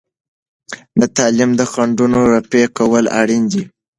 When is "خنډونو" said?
1.71-2.19